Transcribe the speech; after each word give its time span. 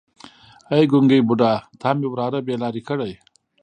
ای 0.73 0.83
ګونګی 0.91 1.19
بوډا 1.27 1.51
تا 1.79 1.89
مې 1.97 2.07
وراره 2.09 2.39
بې 2.45 2.55
لارې 2.61 2.81
کړی. 2.89 3.13